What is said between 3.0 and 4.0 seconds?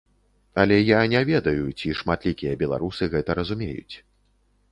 гэта разумеюць.